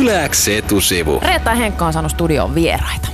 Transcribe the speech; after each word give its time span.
Yläks 0.00 0.48
etusivu. 0.48 1.20
Reetta 1.22 1.54
Henkka 1.54 1.86
on 1.86 1.92
saanut 1.92 2.12
studioon 2.12 2.54
vieraita. 2.54 3.08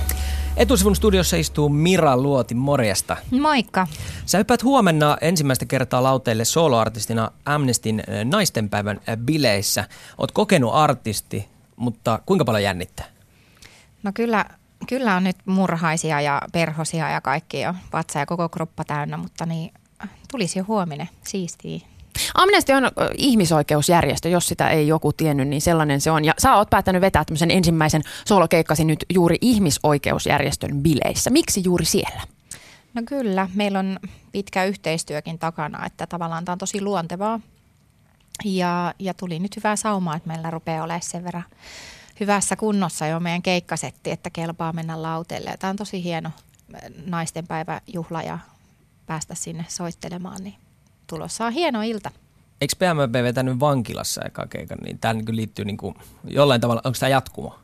Etusivun 0.57 0.95
studiossa 0.95 1.37
istuu 1.37 1.69
Mira 1.69 2.17
Luoti, 2.17 2.55
morjesta. 2.55 3.17
Moikka. 3.41 3.87
Sä 4.25 4.37
hyppäät 4.37 4.63
huomenna 4.63 5.17
ensimmäistä 5.21 5.65
kertaa 5.65 6.03
lauteille 6.03 6.45
soloartistina 6.45 7.31
Amnestin 7.45 7.99
äh, 7.99 8.25
naistenpäivän 8.25 9.01
äh, 9.09 9.17
bileissä. 9.17 9.87
Oot 10.17 10.31
kokenut 10.31 10.73
artisti, 10.73 11.49
mutta 11.75 12.19
kuinka 12.25 12.45
paljon 12.45 12.63
jännittää? 12.63 13.05
No 14.03 14.11
kyllä, 14.13 14.45
kyllä 14.87 15.15
on 15.15 15.23
nyt 15.23 15.37
murhaisia 15.45 16.21
ja 16.21 16.41
perhosia 16.53 17.09
ja 17.09 17.21
kaikki 17.21 17.61
jo 17.61 17.73
vatsa 17.93 18.19
ja 18.19 18.25
koko 18.25 18.49
kroppa 18.49 18.83
täynnä, 18.83 19.17
mutta 19.17 19.45
niin 19.45 19.73
tulisi 20.31 20.59
jo 20.59 20.65
huominen. 20.67 21.09
Siistiä. 21.27 21.79
Amnesty 22.35 22.73
on 22.73 22.91
ihmisoikeusjärjestö, 23.17 24.29
jos 24.29 24.47
sitä 24.47 24.69
ei 24.69 24.87
joku 24.87 25.13
tiennyt, 25.13 25.47
niin 25.47 25.61
sellainen 25.61 26.01
se 26.01 26.11
on. 26.11 26.25
Ja 26.25 26.33
sä 26.37 26.55
oot 26.55 26.69
päättänyt 26.69 27.01
vetää 27.01 27.25
tämmöisen 27.25 27.51
ensimmäisen 27.51 28.01
solokeikkasi 28.25 28.85
nyt 28.85 29.05
juuri 29.13 29.37
ihmisoikeusjärjestön 29.41 30.83
bileissä. 30.83 31.29
Miksi 31.29 31.61
juuri 31.65 31.85
siellä? 31.85 32.21
No 32.93 33.01
kyllä, 33.05 33.49
meillä 33.53 33.79
on 33.79 33.99
pitkä 34.31 34.65
yhteistyökin 34.65 35.39
takana, 35.39 35.85
että 35.85 36.07
tavallaan 36.07 36.45
tämä 36.45 36.53
on 36.53 36.59
tosi 36.59 36.81
luontevaa. 36.81 37.39
Ja, 38.45 38.93
ja 38.99 39.13
tuli 39.13 39.39
nyt 39.39 39.55
hyvää 39.55 39.75
saumaa, 39.75 40.15
että 40.15 40.27
meillä 40.27 40.51
rupeaa 40.51 40.83
olemaan 40.83 41.01
sen 41.01 41.23
verran 41.23 41.43
hyvässä 42.19 42.55
kunnossa 42.55 43.07
jo 43.07 43.19
meidän 43.19 43.41
keikkasetti, 43.41 44.11
että 44.11 44.29
kelpaa 44.29 44.73
mennä 44.73 45.01
lauteelle. 45.01 45.55
Tämä 45.59 45.69
on 45.69 45.75
tosi 45.75 46.03
hieno 46.03 46.31
naistenpäiväjuhla 47.05 48.21
ja 48.21 48.39
päästä 49.05 49.35
sinne 49.35 49.65
soittelemaan, 49.67 50.43
niin 50.43 50.55
tulossa 51.07 51.45
on 51.45 51.53
hieno 51.53 51.81
ilta. 51.81 52.11
Eikö 52.61 52.75
PMP 52.75 53.13
vetänyt 53.13 53.59
vankilassa 53.59 54.21
eka 54.25 54.47
keikan, 54.47 54.77
niin 54.77 54.99
tämä 54.99 55.13
niin 55.13 55.35
liittyy 55.35 55.65
niin 55.65 55.77
kuin 55.77 55.95
jollain 56.23 56.61
tavalla, 56.61 56.81
onko 56.85 56.97
tämä 56.99 57.09
jatkumo? 57.09 57.59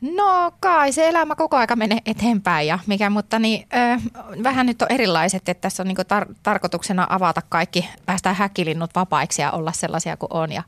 No 0.00 0.52
kai 0.60 0.92
se 0.92 1.08
elämä 1.08 1.34
koko 1.34 1.56
aika 1.56 1.76
menee 1.76 1.98
eteenpäin, 2.06 2.68
ja 2.68 2.78
mikä, 2.86 3.10
mutta 3.10 3.38
niin, 3.38 3.66
ö, 3.74 4.00
vähän 4.42 4.66
nyt 4.66 4.82
on 4.82 4.92
erilaiset, 4.92 5.48
että 5.48 5.60
tässä 5.60 5.82
on 5.82 5.86
niin 5.86 5.98
tar- 5.98 6.34
tarkoituksena 6.42 7.06
avata 7.10 7.42
kaikki, 7.48 7.88
päästään 8.06 8.36
häkkilinnut 8.36 8.90
vapaiksi 8.94 9.42
ja 9.42 9.50
olla 9.50 9.72
sellaisia 9.72 10.16
kuin 10.16 10.32
on. 10.32 10.52
Ja, 10.52 10.62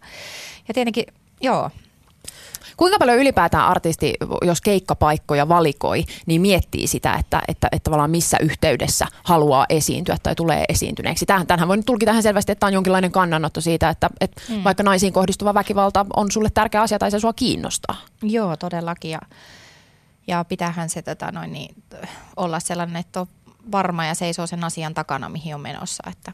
ja 0.68 0.74
tietenkin, 0.74 1.04
joo, 1.40 1.70
Kuinka 2.76 2.98
paljon 2.98 3.18
ylipäätään 3.18 3.64
artisti, 3.64 4.14
jos 4.42 4.60
keikkapaikkoja 4.60 5.48
valikoi, 5.48 6.04
niin 6.26 6.40
miettii 6.40 6.86
sitä, 6.86 7.14
että, 7.14 7.42
että, 7.48 7.68
että 7.72 7.84
tavallaan 7.84 8.10
missä 8.10 8.36
yhteydessä 8.40 9.06
haluaa 9.22 9.66
esiintyä 9.68 10.16
tai 10.22 10.34
tulee 10.34 10.64
esiintyneeksi. 10.68 11.26
Tähän, 11.26 11.46
tämähän 11.46 11.68
voi 11.68 11.82
tulkita 11.82 12.10
ihan 12.10 12.22
selvästi, 12.22 12.52
että 12.52 12.60
tämä 12.60 12.68
on 12.68 12.74
jonkinlainen 12.74 13.12
kannanotto 13.12 13.60
siitä, 13.60 13.88
että, 13.88 14.10
että 14.20 14.42
mm. 14.48 14.64
vaikka 14.64 14.82
naisiin 14.82 15.12
kohdistuva 15.12 15.54
väkivalta 15.54 16.06
on 16.16 16.30
sulle 16.30 16.50
tärkeä 16.54 16.82
asia 16.82 16.98
tai 16.98 17.10
se 17.10 17.20
sua 17.20 17.32
kiinnostaa. 17.32 17.96
joo 18.22 18.56
todellakin. 18.56 19.10
Ja, 19.10 19.20
ja 20.26 20.44
pitäähän 20.44 20.88
se 20.88 21.02
tota, 21.02 21.32
noin, 21.32 21.52
niin, 21.52 21.74
olla 22.36 22.60
sellainen, 22.60 22.96
että 22.96 23.20
on 23.20 23.26
varma 23.72 24.04
ja 24.04 24.14
seisoo 24.14 24.46
sen 24.46 24.64
asian 24.64 24.94
takana, 24.94 25.28
mihin 25.28 25.54
on 25.54 25.60
menossa. 25.60 26.02
Että 26.10 26.32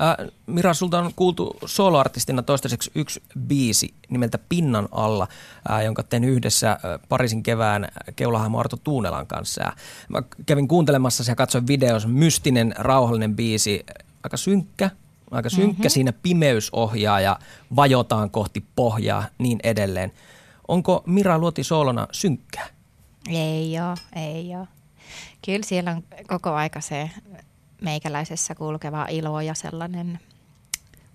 Äh, 0.00 0.32
Mira, 0.46 0.74
sulta 0.74 0.98
on 0.98 1.12
kuultu 1.16 1.56
soloartistina 1.64 2.42
toistaiseksi 2.42 2.90
yksi 2.94 3.22
biisi 3.38 3.94
nimeltä 4.08 4.38
Pinnan 4.48 4.88
alla, 4.92 5.28
äh, 5.70 5.84
jonka 5.84 6.02
tein 6.02 6.24
yhdessä 6.24 6.70
äh, 6.70 6.78
Pariisin 7.08 7.42
kevään 7.42 7.88
keulahahmo 8.16 8.60
Arto 8.60 8.76
Tuunelan 8.76 9.26
kanssa. 9.26 9.72
Mä 10.08 10.22
kävin 10.46 10.68
kuuntelemassa 10.68 11.30
ja 11.30 11.36
katsoin 11.36 11.66
videos, 11.66 12.06
mystinen, 12.06 12.74
rauhallinen 12.78 13.36
biisi, 13.36 13.86
aika 14.22 14.36
synkkä, 14.36 14.90
aika 15.30 15.50
synkkä 15.50 15.72
mm-hmm. 15.72 15.90
siinä 15.90 16.12
pimeys 16.12 16.70
ohjaa 16.72 17.20
ja 17.20 17.38
vajotaan 17.76 18.30
kohti 18.30 18.64
pohjaa, 18.76 19.24
niin 19.38 19.58
edelleen. 19.62 20.12
Onko 20.68 21.02
Mira 21.06 21.38
Luoti 21.38 21.64
soolona 21.64 22.08
synkkää? 22.12 22.66
Ei 23.28 23.80
ole, 23.80 23.96
ei 24.16 24.56
ole. 24.56 24.68
Kyllä 25.44 25.66
siellä 25.66 25.90
on 25.90 26.02
koko 26.26 26.50
aika 26.50 26.80
se 26.80 27.10
meikäläisessä 27.80 28.54
kulkeva 28.54 29.06
ilo 29.10 29.40
ja 29.40 29.54
sellainen 29.54 30.20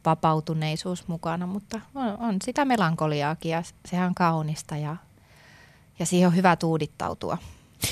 vapautuneisuus 0.05 1.07
mukana, 1.07 1.47
mutta 1.47 1.81
on, 1.95 2.17
on 2.19 2.35
sitä 2.44 2.66
melankoliaakin 2.66 3.51
ja 3.51 3.63
sehän 3.85 4.07
on 4.07 4.16
kaunista 4.16 4.77
ja, 4.77 4.95
ja 5.99 6.05
siihen 6.05 6.27
on 6.27 6.35
hyvä 6.35 6.55
tuudittautua. 6.55 7.38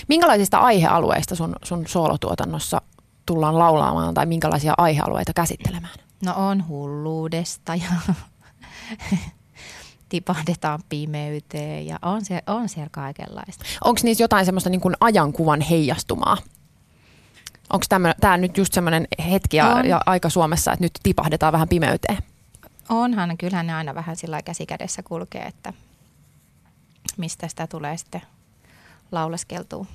Minkälaisista 0.07 0.57
aihealueista 0.57 1.35
sun, 1.35 1.55
sun 1.63 1.87
soolotuotannossa 1.87 2.81
tullaan 3.25 3.59
laulaamaan 3.59 4.13
tai 4.13 4.25
minkälaisia 4.25 4.73
aihealueita 4.77 5.33
käsittelemään? 5.33 5.93
No 6.25 6.33
on 6.35 6.67
hulluudesta 6.67 7.75
ja 7.75 8.13
tipahdetaan 10.09 10.79
pimeyteen 10.89 11.85
ja 11.85 11.99
on, 12.01 12.25
se, 12.25 12.41
on 12.47 12.69
siellä 12.69 12.89
kaikenlaista. 12.91 13.65
Onko 13.83 13.99
niissä 14.03 14.23
jotain 14.23 14.45
semmoista 14.45 14.69
niin 14.69 14.81
kuin 14.81 14.95
ajankuvan 14.99 15.61
heijastumaa? 15.61 16.37
Onko 17.69 17.85
tämä 18.21 18.37
nyt 18.37 18.57
just 18.57 18.73
semmoinen 18.73 19.07
hetki 19.29 19.57
ja, 19.57 19.69
On. 19.69 19.85
ja 19.85 20.01
aika 20.05 20.29
Suomessa, 20.29 20.73
että 20.73 20.85
nyt 20.85 20.91
tipahdetaan 21.03 21.53
vähän 21.53 21.69
pimeyteen? 21.69 22.17
Onhan, 22.89 23.37
kyllähän 23.37 23.67
ne 23.67 23.73
aina 23.73 23.95
vähän 23.95 24.15
sillä 24.15 24.33
lailla 24.33 24.45
käsikädessä 24.45 25.03
kulkee, 25.03 25.41
että 25.41 25.73
mistä 27.17 27.47
sitä 27.47 27.67
tulee 27.67 27.97
sitten 27.97 28.21
lauleskeltua. 29.11 29.85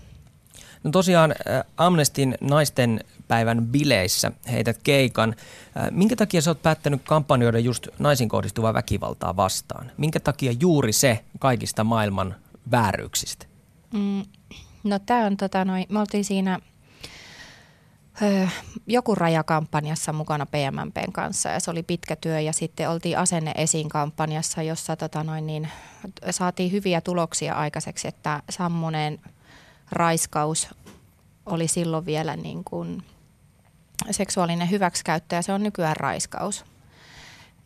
No 0.85 0.91
tosiaan 0.91 1.31
äh, 1.31 1.65
Amnestin 1.77 2.35
naisten 2.41 3.01
päivän 3.29 3.67
bileissä 3.67 4.33
heität 4.53 4.79
keikan. 4.83 5.35
Äh, 5.77 5.91
Minkä 5.91 6.17
takia 6.17 6.43
sä 6.43 6.51
oot 6.51 6.63
päättänyt 6.63 7.03
kampanjoida 7.05 7.59
just 7.59 7.89
naisiin 7.99 8.29
kohdistuvaa 8.29 8.75
väkivaltaa 8.75 9.37
vastaan? 9.37 9.93
Minkä 9.97 10.21
takia 10.21 10.53
juuri 10.61 10.93
se 10.93 11.25
kaikista 11.39 11.85
maailman 11.85 12.35
vääryyksistä? 12.71 13.47
Mm, 13.93 14.25
no 14.85 14.99
tämä 14.99 15.27
on 15.27 15.37
tota 15.37 15.65
noin, 15.65 15.87
me 15.89 15.99
oltiin 15.99 16.25
siinä 16.25 16.59
joku 18.87 19.15
rajakampanjassa 19.15 20.13
mukana 20.13 20.47
PMMPn 20.47 21.13
kanssa 21.13 21.49
ja 21.49 21.61
se 21.61 21.71
oli 21.71 21.83
pitkä 21.83 22.17
työ 22.17 22.41
ja 22.41 22.53
sitten 22.53 22.91
oltiin 22.91 23.19
asenne 23.19 23.53
esiin 23.57 23.89
kampanjassa, 23.89 24.63
jossa 24.63 24.97
tota 24.97 25.25
noin 25.25 25.47
niin, 25.47 25.69
saatiin 26.31 26.73
hyviä 26.73 27.01
tuloksia 27.01 27.55
aikaiseksi, 27.55 28.09
että 28.09 28.43
Sammoneen 28.51 29.21
raiskaus 29.93 30.69
oli 31.47 31.69
silloin 31.69 32.07
vielä 32.07 32.37
niin 32.37 32.65
kuin 32.65 33.03
seksuaalinen 34.11 34.71
hyväksikäyttö 34.71 35.37
ja 35.37 35.43
se 35.43 35.53
on 35.53 35.63
nykyään 35.63 35.97
raiskaus. 35.97 36.65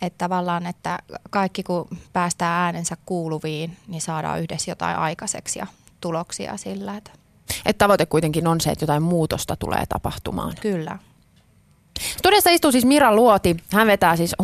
Että 0.03 0.19
tavallaan, 0.19 0.66
että 0.66 0.98
kaikki 1.31 1.62
kun 1.62 1.88
päästään 2.12 2.62
äänensä 2.62 2.97
kuuluviin, 3.06 3.76
niin 3.88 4.00
saadaan 4.00 4.41
yhdessä 4.41 4.70
jotain 4.70 4.97
aikaiseksi 4.97 5.58
ja 5.58 5.66
tuloksia 6.00 6.56
sillä, 6.56 6.97
että 6.97 7.10
Että 7.66 7.84
tavoite 7.84 8.06
kuitenkin 8.06 8.46
on 8.46 8.60
se, 8.60 8.70
että 8.70 8.82
jotain 8.82 9.02
muutosta 9.02 9.56
tulee 9.56 9.84
tapahtumaan. 9.88 10.52
kyllä. 10.60 10.98
Studiossa 12.19 12.50
istuu 12.50 12.72
siis 12.72 12.84
Mira 12.84 13.14
Luoti. 13.14 13.56
Hän 13.72 13.86
vetää 13.86 14.16
siis 14.16 14.34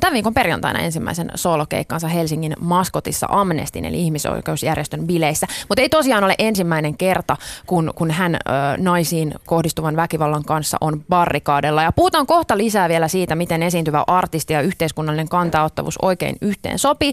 tämän 0.00 0.14
viikon 0.14 0.34
perjantaina 0.34 0.78
ensimmäisen 0.78 1.30
soolokeikkansa 1.34 2.08
Helsingin 2.08 2.52
maskotissa 2.60 3.26
Amnestin 3.30 3.84
eli 3.84 4.00
ihmisoikeusjärjestön 4.00 5.06
bileissä. 5.06 5.46
Mutta 5.68 5.82
ei 5.82 5.88
tosiaan 5.88 6.24
ole 6.24 6.34
ensimmäinen 6.38 6.96
kerta, 6.96 7.36
kun, 7.66 7.92
kun 7.94 8.10
hän 8.10 8.34
ö, 8.34 8.38
naisiin 8.78 9.34
kohdistuvan 9.46 9.96
väkivallan 9.96 10.44
kanssa 10.44 10.76
on 10.80 11.04
barrikaadella. 11.08 11.82
Ja 11.82 11.92
puhutaan 11.92 12.26
kohta 12.26 12.58
lisää 12.58 12.88
vielä 12.88 13.08
siitä, 13.08 13.34
miten 13.34 13.62
esiintyvä 13.62 14.04
artisti 14.06 14.52
ja 14.52 14.60
yhteiskunnallinen 14.60 15.28
kantaottavuus 15.28 15.98
oikein 16.02 16.36
yhteen 16.42 16.78
sopii. 16.78 17.10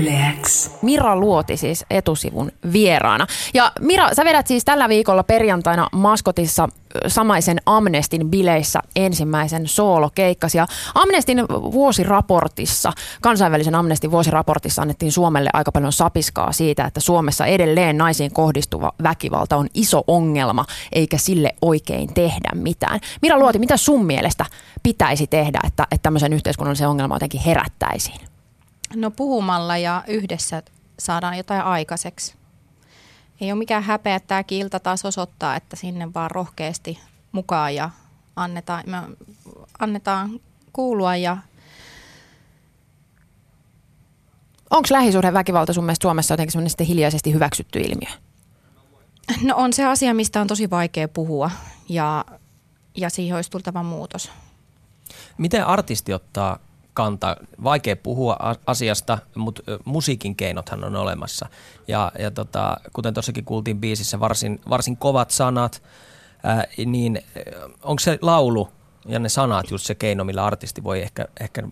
Yleäks. 0.00 0.70
Mira 0.82 1.16
Luoti 1.16 1.56
siis 1.56 1.84
etusivun 1.90 2.52
vieraana. 2.72 3.26
Ja 3.54 3.72
Mira, 3.80 4.14
sä 4.14 4.24
vedät 4.24 4.46
siis 4.46 4.64
tällä 4.64 4.88
viikolla 4.88 5.22
perjantaina 5.22 5.88
maskotissa 5.92 6.68
samaisen 7.06 7.58
Amnestin 7.66 8.30
bileissä 8.30 8.80
ensimmäisen 8.96 9.68
soolokeikkasi. 9.68 10.58
Ja 10.58 10.66
Amnestin 10.94 11.48
vuosiraportissa, 11.48 12.92
kansainvälisen 13.20 13.74
Amnestin 13.74 14.10
vuosiraportissa 14.10 14.82
annettiin 14.82 15.12
Suomelle 15.12 15.50
aika 15.52 15.72
paljon 15.72 15.92
sapiskaa 15.92 16.52
siitä, 16.52 16.84
että 16.84 17.00
Suomessa 17.00 17.46
edelleen 17.46 17.98
naisiin 17.98 18.32
kohdistuva 18.32 18.92
väkivalta 19.02 19.56
on 19.56 19.68
iso 19.74 20.04
ongelma, 20.06 20.64
eikä 20.92 21.18
sille 21.18 21.54
oikein 21.62 22.14
tehdä 22.14 22.50
mitään. 22.54 23.00
Mira 23.22 23.38
Luoti, 23.38 23.58
mitä 23.58 23.76
sun 23.76 24.06
mielestä 24.06 24.46
pitäisi 24.82 25.26
tehdä, 25.26 25.60
että, 25.66 25.86
että 25.90 26.02
tämmöisen 26.02 26.32
yhteiskunnallisen 26.32 26.88
ongelman 26.88 27.16
jotenkin 27.16 27.40
herättäisiin? 27.40 28.33
No 28.94 29.10
puhumalla 29.10 29.76
ja 29.76 30.04
yhdessä 30.06 30.62
saadaan 30.98 31.36
jotain 31.36 31.62
aikaiseksi. 31.62 32.34
Ei 33.40 33.52
ole 33.52 33.58
mikään 33.58 33.82
häpeä, 33.82 34.16
että 34.16 34.28
tämäkin 34.28 34.58
ilta 34.58 34.80
taas 34.80 35.04
osoittaa, 35.04 35.56
että 35.56 35.76
sinne 35.76 36.14
vaan 36.14 36.30
rohkeasti 36.30 36.98
mukaan 37.32 37.74
ja 37.74 37.90
annetaan, 38.36 38.84
me 38.86 38.96
annetaan 39.78 40.40
kuulua 40.72 41.16
ja 41.16 41.36
Onko 44.70 44.88
lähisuhdeväkivalta 44.90 45.72
sun 45.72 45.84
mielestä 45.84 46.02
Suomessa 46.02 46.32
jotenkin 46.34 46.52
semmoinen 46.52 46.86
hiljaisesti 46.86 47.32
hyväksytty 47.32 47.78
ilmiö? 47.80 48.10
no 49.42 49.56
on 49.56 49.72
se 49.72 49.84
asia, 49.84 50.14
mistä 50.14 50.40
on 50.40 50.46
tosi 50.46 50.70
vaikea 50.70 51.08
puhua 51.08 51.50
ja, 51.88 52.24
ja 52.96 53.10
siihen 53.10 53.36
olisi 53.36 53.50
tultava 53.50 53.82
muutos. 53.82 54.30
Miten 55.38 55.66
artisti 55.66 56.12
ottaa 56.12 56.58
kanta. 56.94 57.36
Vaikea 57.64 57.96
puhua 57.96 58.36
asiasta, 58.66 59.18
mutta 59.34 59.62
musiikin 59.84 60.36
keinothan 60.36 60.84
on 60.84 60.96
olemassa. 60.96 61.46
Ja, 61.88 62.12
ja 62.18 62.30
tota, 62.30 62.76
kuten 62.92 63.14
tuossakin 63.14 63.44
kuultiin 63.44 63.80
biisissä, 63.80 64.20
varsin, 64.20 64.60
varsin 64.68 64.96
kovat 64.96 65.30
sanat, 65.30 65.82
ää, 66.42 66.64
niin 66.86 67.22
onko 67.82 68.00
se 68.00 68.18
laulu 68.22 68.68
ja 69.06 69.18
ne 69.18 69.28
sanat 69.28 69.70
just 69.70 69.86
se 69.86 69.94
keino, 69.94 70.24
millä 70.24 70.44
artisti 70.44 70.84
voi 70.84 71.02
ehkä, 71.02 71.28
ehkä 71.40 71.62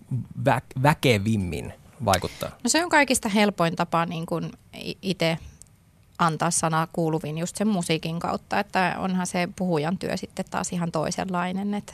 vä, 0.45 0.61
väkevimmin 0.83 1.73
vaikuttaa? 2.05 2.49
No 2.49 2.69
se 2.69 2.83
on 2.83 2.89
kaikista 2.89 3.29
helpoin 3.29 3.75
tapa 3.75 4.05
niin 4.05 4.25
itse 5.01 5.37
antaa 6.19 6.51
sana 6.51 6.87
kuuluviin 6.93 7.37
just 7.37 7.55
sen 7.55 7.67
musiikin 7.67 8.19
kautta, 8.19 8.59
että 8.59 8.95
onhan 8.97 9.27
se 9.27 9.49
puhujan 9.55 9.97
työ 9.97 10.17
sitten 10.17 10.45
taas 10.51 10.73
ihan 10.73 10.91
toisenlainen. 10.91 11.73
Että. 11.73 11.93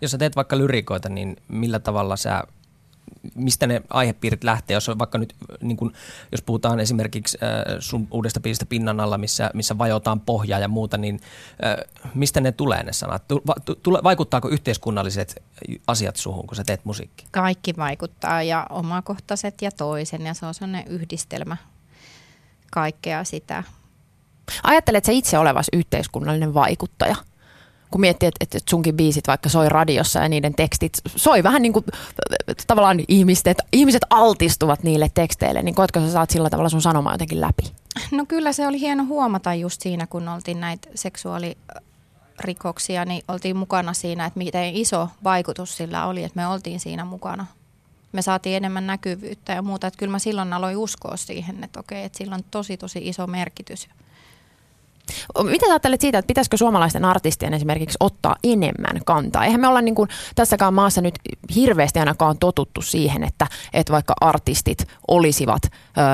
Jos 0.00 0.10
sä 0.10 0.18
teet 0.18 0.36
vaikka 0.36 0.58
lyrikoita, 0.58 1.08
niin 1.08 1.36
millä 1.48 1.78
tavalla 1.78 2.16
sä 2.16 2.42
mistä 3.34 3.66
ne 3.66 3.82
aihepiirit 3.90 4.44
lähtee, 4.44 4.74
jos 4.74 4.88
on 4.88 4.98
vaikka 4.98 5.18
nyt, 5.18 5.34
niin 5.60 5.76
kun, 5.76 5.92
jos 6.32 6.42
puhutaan 6.42 6.80
esimerkiksi 6.80 7.38
äh, 7.42 7.76
sun 7.78 8.08
uudesta 8.10 8.40
biisistä 8.40 8.66
Pinnan 8.66 9.00
alla, 9.00 9.18
missä, 9.18 9.50
missä 9.54 9.78
vajotaan 9.78 10.20
pohjaa 10.20 10.60
ja 10.60 10.68
muuta, 10.68 10.98
niin 10.98 11.20
äh, 11.64 12.10
mistä 12.14 12.40
ne 12.40 12.52
tulee 12.52 12.82
ne 12.82 12.92
sanat? 12.92 13.22
Tule, 13.82 14.00
vaikuttaako 14.02 14.48
yhteiskunnalliset 14.48 15.42
asiat 15.86 16.16
suhun, 16.16 16.46
kun 16.46 16.56
sä 16.56 16.64
teet 16.66 16.84
musiikkia? 16.84 17.28
Kaikki 17.30 17.76
vaikuttaa 17.76 18.42
ja 18.42 18.66
omakohtaiset 18.70 19.62
ja 19.62 19.70
toisen 19.70 20.26
ja 20.26 20.34
se 20.34 20.46
on 20.46 20.54
sellainen 20.54 20.88
yhdistelmä 20.88 21.56
kaikkea 22.70 23.24
sitä. 23.24 23.62
Ajattelet 24.62 25.04
sä 25.04 25.12
itse 25.12 25.38
olevas 25.38 25.66
yhteiskunnallinen 25.72 26.54
vaikuttaja? 26.54 27.16
Kun 27.90 28.00
miettii, 28.00 28.26
että, 28.26 28.56
että 28.56 28.70
sunkin 28.70 28.96
biisit 28.96 29.26
vaikka 29.26 29.48
soi 29.48 29.68
radiossa 29.68 30.18
ja 30.18 30.28
niiden 30.28 30.54
tekstit 30.54 30.98
soi 31.16 31.42
vähän 31.42 31.62
niin 31.62 31.72
kuin 31.72 31.84
tavallaan 32.66 33.00
ihmiset, 33.08 33.58
ihmiset 33.72 34.02
altistuvat 34.10 34.82
niille 34.82 35.10
teksteille, 35.14 35.62
niin 35.62 35.74
koetko 35.74 36.00
sä 36.00 36.12
saat 36.12 36.30
sillä 36.30 36.50
tavalla 36.50 36.68
sun 36.68 36.82
sanomaa 36.82 37.14
jotenkin 37.14 37.40
läpi? 37.40 37.62
No 38.10 38.26
kyllä 38.26 38.52
se 38.52 38.66
oli 38.66 38.80
hieno 38.80 39.04
huomata 39.04 39.54
just 39.54 39.82
siinä, 39.82 40.06
kun 40.06 40.28
oltiin 40.28 40.60
näitä 40.60 40.88
seksuaalirikoksia, 40.94 43.04
niin 43.04 43.22
oltiin 43.28 43.56
mukana 43.56 43.92
siinä, 43.92 44.26
että 44.26 44.38
miten 44.38 44.76
iso 44.76 45.08
vaikutus 45.24 45.76
sillä 45.76 46.06
oli, 46.06 46.24
että 46.24 46.40
me 46.40 46.46
oltiin 46.46 46.80
siinä 46.80 47.04
mukana. 47.04 47.46
Me 48.12 48.22
saatiin 48.22 48.56
enemmän 48.56 48.86
näkyvyyttä 48.86 49.52
ja 49.52 49.62
muuta, 49.62 49.86
että 49.86 49.98
kyllä 49.98 50.10
mä 50.10 50.18
silloin 50.18 50.52
aloin 50.52 50.76
uskoa 50.76 51.16
siihen, 51.16 51.64
että 51.64 51.80
okei, 51.80 52.04
että 52.04 52.18
sillä 52.18 52.34
on 52.34 52.44
tosi 52.50 52.76
tosi 52.76 53.08
iso 53.08 53.26
merkitys. 53.26 53.88
Mitä 55.42 55.66
sä 55.66 55.72
ajattelet 55.72 56.00
siitä, 56.00 56.18
että 56.18 56.26
pitäisikö 56.26 56.56
suomalaisten 56.56 57.04
artistien 57.04 57.54
esimerkiksi 57.54 57.96
ottaa 58.00 58.36
enemmän 58.44 59.00
kantaa? 59.04 59.44
Eihän 59.44 59.60
me 59.60 59.68
olla 59.68 59.80
niin 59.80 59.94
kuin 59.94 60.08
tässäkään 60.34 60.74
maassa 60.74 61.00
nyt 61.00 61.14
hirveästi 61.54 61.98
ainakaan 61.98 62.38
totuttu 62.38 62.82
siihen, 62.82 63.24
että, 63.24 63.46
että 63.72 63.92
vaikka 63.92 64.14
artistit 64.20 64.86
olisivat 65.08 65.62
ö, 65.64 65.70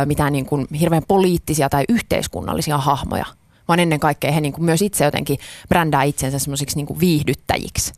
mitään 0.07 0.33
niin 0.33 0.47
kuin 0.47 0.67
hirveän 0.81 1.03
poliittisia 1.09 1.69
tai 1.69 1.85
yhteiskunnallisia 1.89 2.79
hahmoja, 2.79 3.27
vaan 3.69 3.81
ennen 3.81 4.01
kaikkea 4.01 4.33
he 4.33 4.41
niin 4.41 4.53
kuin 4.53 4.65
myös 4.65 4.83
itse 4.83 5.05
jotenkin 5.05 5.39
brändää 5.69 6.03
itsensä 6.03 6.39
semmoisiksi 6.39 6.77
niin 6.77 7.01
viihdyttäjiksi. 7.01 7.93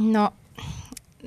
No 0.00 0.32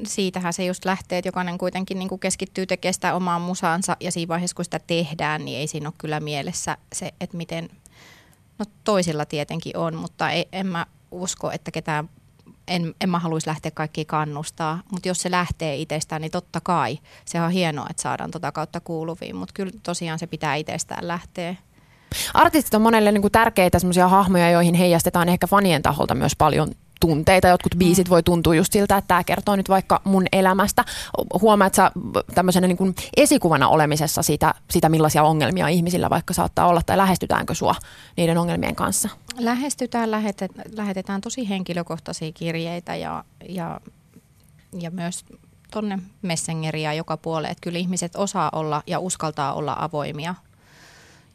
siitähän 0.08 0.54
se 0.54 0.66
just 0.66 0.86
lähtee, 0.86 1.18
että 1.18 1.28
jokainen 1.28 1.58
kuitenkin 1.58 2.00
niin 2.00 2.10
kuin 2.10 2.20
keskittyy 2.20 2.66
tekemään 2.66 2.94
sitä 2.94 3.16
omaa 3.16 3.40
musaansa 3.40 3.98
ja 4.00 4.12
siinä 4.12 4.28
vaiheessa 4.28 4.56
kun 4.56 4.66
sitä 4.66 4.80
tehdään, 4.88 5.46
niin 5.46 5.60
ei 5.60 5.68
siinä 5.68 5.88
ole 5.88 5.94
kyllä 5.98 6.20
mielessä 6.20 6.78
se, 6.94 7.14
että 7.20 7.38
miten– 7.38 7.70
No 8.64 8.72
toisilla 8.84 9.26
tietenkin 9.26 9.78
on, 9.78 9.96
mutta 9.96 10.30
ei, 10.30 10.48
en 10.52 10.68
mä 10.68 10.86
usko, 11.12 11.52
että 11.52 11.72
ketään, 11.72 12.10
en, 12.68 12.96
en 13.02 13.10
mä 13.10 13.20
haluaisi 13.20 13.48
lähteä 13.48 13.72
kaikki 13.72 14.06
kannustaa, 14.06 14.82
mutta 14.92 15.08
jos 15.08 15.22
se 15.22 15.32
lähtee 15.32 15.76
itsestään, 15.76 16.22
niin 16.22 16.32
totta 16.32 16.62
kai 16.62 17.00
se 17.26 17.42
on 17.42 17.52
hienoa, 17.52 17.88
että 17.90 18.04
saadaan 18.04 18.32
tota 18.32 18.52
kautta 18.52 18.80
kuuluviin, 18.80 19.36
mutta 19.36 19.54
kyllä 19.54 19.72
tosiaan 19.84 20.20
se 20.20 20.28
pitää 20.28 20.56
itsestään 20.56 21.08
lähteä. 21.08 21.56
Artistit 22.34 22.74
on 22.74 22.82
monelle 22.82 23.12
niin 23.12 23.22
kuin 23.22 23.32
tärkeitä 23.32 23.78
hahmoja, 24.08 24.50
joihin 24.50 24.76
heijastetaan 24.76 25.30
ehkä 25.30 25.48
fanien 25.48 25.82
taholta 25.82 26.16
myös 26.16 26.36
paljon 26.38 26.72
tunteita. 27.04 27.48
Jotkut 27.48 27.76
biisit 27.78 28.10
voi 28.10 28.24
tuntua 28.24 28.56
just 28.56 28.74
siltä, 28.74 28.98
että 28.98 29.08
tämä 29.08 29.24
kertoo 29.24 29.56
nyt 29.56 29.70
vaikka 29.70 30.02
mun 30.04 30.26
elämästä. 30.32 30.86
Huomaat 31.42 31.74
sä 31.74 31.92
tämmöisenä 32.36 32.68
niin 32.68 32.78
kuin 32.78 32.96
esikuvana 33.18 33.68
olemisessa 33.68 34.22
sitä, 34.22 34.54
sitä, 34.72 34.90
millaisia 34.90 35.24
ongelmia 35.24 35.68
ihmisillä 35.68 36.10
vaikka 36.10 36.34
saattaa 36.34 36.68
olla, 36.68 36.82
tai 36.86 36.98
lähestytäänkö 36.98 37.56
sua 37.56 37.76
niiden 38.18 38.38
ongelmien 38.38 38.76
kanssa? 38.76 39.10
Lähestytään, 39.40 40.12
lähetet, 40.12 40.52
lähetetään 40.76 41.22
tosi 41.22 41.50
henkilökohtaisia 41.50 42.32
kirjeitä 42.32 42.96
ja, 42.96 43.24
ja, 43.50 43.82
ja 44.80 44.92
myös 44.92 45.26
tonne 45.72 46.00
Messengeria 46.22 46.94
joka 46.94 47.18
puolelle. 47.18 47.56
Kyllä 47.62 47.80
ihmiset 47.80 48.16
osaa 48.16 48.50
olla 48.54 48.84
ja 48.88 49.00
uskaltaa 49.00 49.54
olla 49.54 49.76
avoimia 49.80 50.36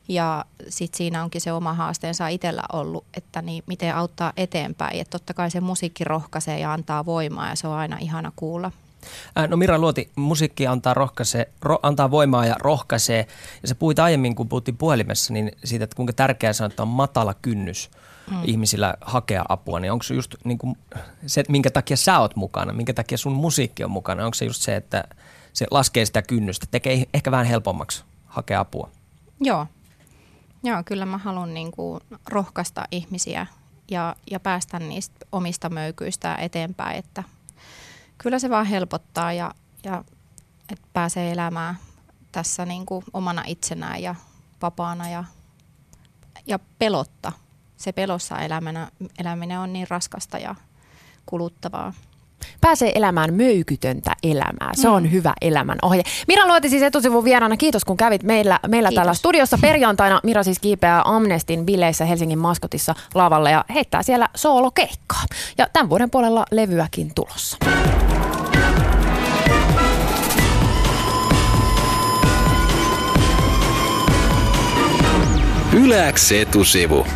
ja 0.09 0.45
sitten 0.69 0.97
siinä 0.97 1.23
onkin 1.23 1.41
se 1.41 1.53
oma 1.53 1.75
haasteensa 1.75 2.29
itsellä 2.29 2.63
ollut, 2.73 3.05
että 3.15 3.43
niin 3.43 3.65
miten 3.67 3.95
auttaa 3.95 4.33
eteenpäin. 4.37 5.01
Että 5.01 5.19
totta 5.19 5.35
kai 5.35 5.51
se 5.51 5.61
musiikki 5.61 6.05
rohkaisee 6.05 6.59
ja 6.59 6.73
antaa 6.73 7.07
voimaa 7.07 7.49
ja 7.49 7.57
se 7.57 7.69
on 7.69 7.75
aina 7.75 7.97
ihana 8.01 8.33
kuulla. 8.37 8.73
No 9.49 9.57
Mira 9.57 9.79
Luoti, 9.79 10.11
musiikki 10.17 10.67
antaa, 10.67 10.95
rohkaisee, 10.95 11.49
ro, 11.63 11.79
antaa 11.83 12.11
voimaa 12.11 12.47
ja 12.47 12.57
rohkaisee. 12.59 13.27
Ja 13.63 13.69
sä 13.69 13.75
puhuit 13.75 13.99
aiemmin, 13.99 14.35
kun 14.35 14.49
puhuttiin 14.49 14.77
puhelimessa, 14.77 15.33
niin 15.33 15.53
siitä, 15.65 15.85
että 15.85 15.97
kuinka 15.97 16.13
tärkeää 16.13 16.53
se 16.53 16.65
on, 16.65 16.71
että 16.71 16.83
on 16.83 16.89
matala 16.89 17.35
kynnys 17.35 17.91
mm. 18.31 18.37
ihmisillä 18.45 18.95
hakea 19.01 19.45
apua. 19.49 19.81
Niin 19.81 19.93
onko 19.93 20.03
se 20.03 20.15
just 20.15 20.35
niin 20.45 20.59
kuin 20.59 20.79
se, 21.27 21.45
minkä 21.49 21.71
takia 21.71 21.97
sä 21.97 22.19
oot 22.19 22.37
mukana, 22.37 22.73
minkä 22.73 22.93
takia 22.93 23.19
sun 23.19 23.33
musiikki 23.33 23.85
on 23.85 23.91
mukana? 23.91 24.25
Onko 24.25 24.35
se 24.35 24.45
just 24.45 24.63
se, 24.63 24.77
että 24.77 25.05
se 25.53 25.67
laskee 25.71 26.07
sitä 26.07 26.23
kynnystä, 26.23 26.67
tekee 26.71 27.05
ehkä 27.15 27.31
vähän 27.31 27.47
helpommaksi 27.47 28.05
hakea 28.27 28.61
apua? 28.61 28.91
Joo, 29.41 29.67
Joo, 30.63 30.83
kyllä 30.85 31.07
mä 31.07 31.19
haluan 31.19 31.55
niin 31.55 31.71
kuin 31.71 32.01
rohkaista 32.29 32.85
ihmisiä 32.91 33.47
ja, 33.91 34.17
ja 34.31 34.41
päästä 34.41 34.79
niistä 34.79 35.27
omista 35.33 35.69
möykyistä 35.69 36.35
eteenpäin, 36.35 36.99
että 36.99 37.25
kyllä 38.19 38.39
se 38.39 38.51
vaan 38.51 38.67
helpottaa 38.67 39.33
ja, 39.33 39.55
ja 39.85 40.05
että 40.73 40.89
pääsee 40.93 41.33
elämään 41.33 41.79
tässä 42.33 42.65
niin 42.65 42.87
kuin 42.87 43.05
omana 43.13 43.43
itsenään 43.47 44.03
ja 44.03 44.15
vapaana 44.63 45.09
ja, 45.09 45.25
ja 46.47 46.59
pelotta. 46.79 47.33
Se 47.77 47.93
pelossa 47.93 48.39
elämänä, 48.39 48.91
eläminen 49.19 49.59
on 49.59 49.73
niin 49.73 49.87
raskasta 49.91 50.39
ja 50.39 50.55
kuluttavaa 51.27 51.93
pääsee 52.61 52.93
elämään 52.95 53.35
möykytöntä 53.35 54.17
elämää. 54.23 54.71
Se 54.75 54.89
on 54.89 55.03
mm. 55.03 55.11
hyvä 55.11 55.33
elämän 55.41 55.79
ohje. 55.83 56.03
Mira 56.29 56.47
Luoti 56.47 56.69
siis 56.69 56.83
etusivun 56.83 57.25
vieraana. 57.25 57.57
Kiitos 57.57 57.85
kun 57.85 57.97
kävit 57.97 58.23
meillä, 58.23 58.61
meillä 58.69 58.91
täällä 58.95 59.15
studiossa 59.15 59.59
perjantaina. 59.61 60.21
Mira 60.23 60.43
siis 60.43 60.59
kiipeää 60.59 61.03
Amnestin 61.05 61.67
bileissä 61.67 62.05
Helsingin 62.05 62.39
maskotissa 62.39 62.95
lavalle 63.15 63.51
ja 63.51 63.65
heittää 63.75 64.03
siellä 64.03 64.29
soolokeikkaa. 64.37 65.23
Ja 65.59 65.67
tämän 65.73 65.91
vuoden 65.91 66.11
puolella 66.11 66.45
levyäkin 66.51 67.13
tulossa. 67.15 67.57
Yläks 75.73 76.33
etusivu. 76.33 77.07